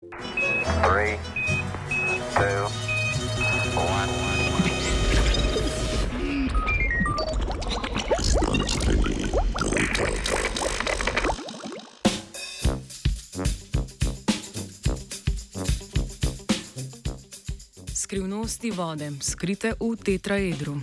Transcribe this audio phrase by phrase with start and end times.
[0.00, 1.18] Three,
[2.32, 2.64] two,
[3.76, 4.08] one.
[17.92, 20.80] Skrivnosti vode, skrite v tetraedru.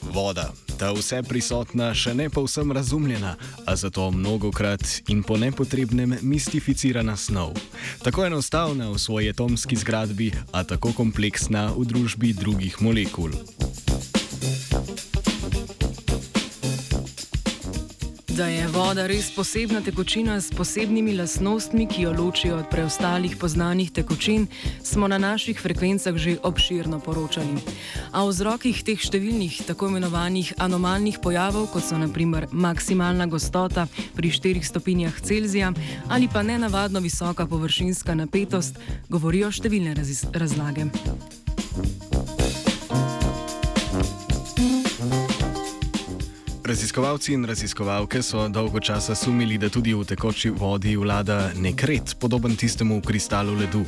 [0.00, 3.34] Voda, ta vse prisotna, še ne povsem razumljena,
[3.68, 4.80] a zato mnogokrat
[5.12, 7.52] in po nepotrebnem mistificirana snov.
[8.00, 13.36] Tako enostavna v svoji atomski zgradbi, a tako kompleksna v družbi drugih molekul.
[18.40, 23.90] Da je voda res posebna tekočina s posebnimi lastnostmi, ki jo ločijo od preostalih poznanih
[23.92, 24.46] tekočin,
[24.82, 27.60] smo na naših frekvencah že obširno poročali.
[28.16, 33.84] A o vzrokih teh številnih tako imenovanih anomalnih pojavov, kot so naprimer maksimalna gostota
[34.16, 35.74] pri 4 stopinjah Celzija
[36.08, 38.80] ali pa nenavadno visoka površinska napetost,
[39.12, 39.92] govorijo številne
[40.32, 40.88] razlage.
[46.70, 52.12] Raziskovalci in raziskovalke so dolgo časa sumili, da tudi v tekoči vodi vlada nek red,
[52.14, 53.82] podoben tistemu v kristalu ledu.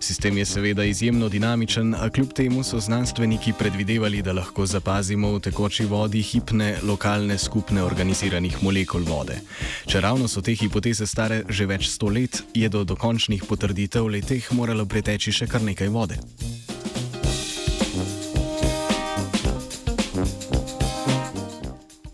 [0.00, 5.44] Sistem je seveda izjemno dinamičen, a kljub temu so znanstveniki predvidevali, da lahko zapazimo v
[5.46, 9.38] tekoči vodi hipne lokalne skupne organiziranih molekul vode.
[9.86, 14.52] Če ravno so te hipoteze stare že več sto let, je do dokončnih potrditev leteh
[14.52, 16.18] moralo preteči še kar nekaj vode.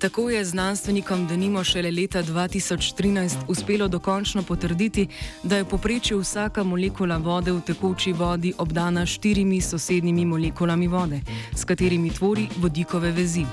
[0.00, 5.06] Tako je znanstvenikom denimo šele leta 2013 uspelo dokončno potrditi,
[5.42, 11.20] da je poprečju vsaka molekula vode v tekoči vodi obdana štirimi sosednjimi molekulami vode,
[11.56, 13.44] s katerimi tvori vodikove vezi.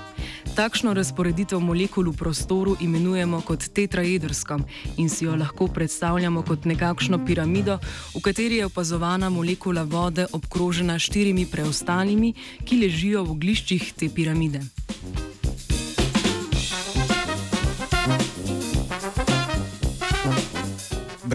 [0.55, 4.59] Takšno razporeditev molekul v prostoru imenujemo kot tetraedrsko
[4.97, 7.79] in si jo lahko predstavljamo kot nekakšno piramido,
[8.15, 12.33] v kateri je opazovana molekula vode obkrožena štirimi preostalimi,
[12.65, 14.86] ki ležijo v gliščih te piramide.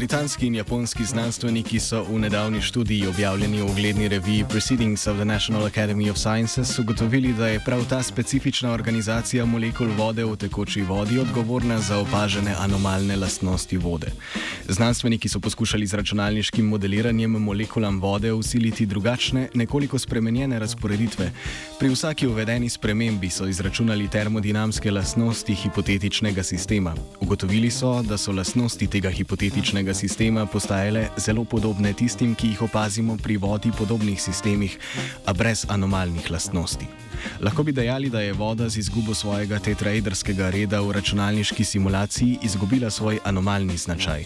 [0.02, 5.24] Britanski in japonski znanstveniki so v nedavni študiji objavljeni v ugledni reviji Proceedings of the
[5.24, 10.82] National Academy of Sciences ugotovili, da je prav ta specifična organizacija molekul vode v tekoči
[10.82, 14.06] vodi odgovorna za opažene anomalne lastnosti vode.
[14.68, 21.30] Znanstveniki so poskušali z računalniškim modeliranjem molekulam vode usiliti drugačne, nekoliko spremenjene razporeditve.
[21.78, 26.94] Pri vsaki uvedeni spremembi so izračunali termodinamske lastnosti hipotetičnega sistema.
[27.20, 33.16] Ugotovili so, da so lastnosti tega hipotetičnega sistema postajale zelo podobne tistim, ki jih opazimo
[33.16, 34.78] pri vodi podobnih sistemih,
[35.26, 36.86] a brez anomalnih lastnosti.
[37.40, 42.90] Lahko bi dejali, da je voda z izgubo svojega tetraedrskega reda v računalniški simulaciji izgubila
[42.90, 44.24] svoj anomalni značaj.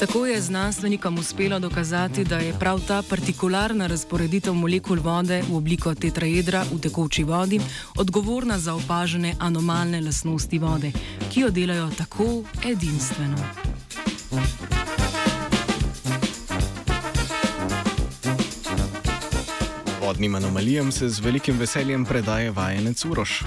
[0.00, 5.94] Tako je znanstvenikom uspelo dokazati, da je prav ta partikularna razporeditev molekul vode v obliko
[5.94, 7.60] tetraedra v tekoči vodi
[7.96, 10.92] odgovorna za opažene anomalne lastnosti vode,
[11.32, 13.36] ki jo delajo tako edinstveno.
[20.00, 23.42] Vodnim anomalijam se z velikim veseljem predaje vajenec Uroš.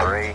[0.00, 0.34] three,